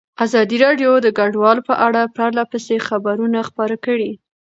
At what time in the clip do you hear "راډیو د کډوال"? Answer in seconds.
0.65-1.57